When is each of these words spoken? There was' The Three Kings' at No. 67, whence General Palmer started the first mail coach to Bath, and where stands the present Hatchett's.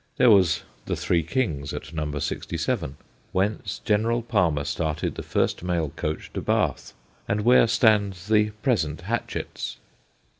There 0.17 0.31
was' 0.31 0.63
The 0.87 0.95
Three 0.95 1.21
Kings' 1.21 1.73
at 1.75 1.93
No. 1.93 2.17
67, 2.17 2.97
whence 3.33 3.77
General 3.85 4.23
Palmer 4.23 4.63
started 4.63 5.13
the 5.13 5.21
first 5.21 5.61
mail 5.61 5.89
coach 5.95 6.33
to 6.33 6.41
Bath, 6.41 6.93
and 7.27 7.41
where 7.41 7.67
stands 7.67 8.25
the 8.27 8.49
present 8.63 9.01
Hatchett's. 9.01 9.77